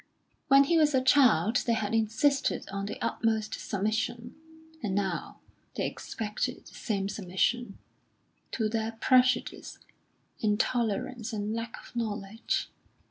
[0.47, 4.33] When he was a child they had insisted on the utmost submission,
[4.81, 5.41] and now
[5.75, 7.77] they expected the same submission
[8.53, 9.77] to their prejudice,
[10.39, 12.71] intolerance, and lack of knowledge.